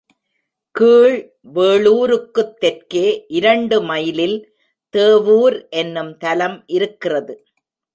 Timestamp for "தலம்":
6.17-6.63